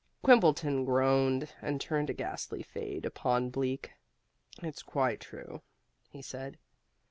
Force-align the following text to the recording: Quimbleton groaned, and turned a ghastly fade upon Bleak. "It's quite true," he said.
Quimbleton 0.23 0.83
groaned, 0.83 1.53
and 1.61 1.79
turned 1.79 2.09
a 2.09 2.13
ghastly 2.15 2.63
fade 2.63 3.05
upon 3.05 3.51
Bleak. 3.51 3.91
"It's 4.63 4.81
quite 4.81 5.19
true," 5.19 5.61
he 6.09 6.23
said. 6.23 6.57